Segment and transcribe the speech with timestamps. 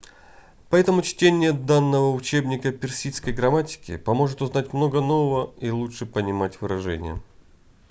[0.71, 7.21] поэтому чтение данного учебника персидской грамматики поможет узнать много нового и лучше понимать выражения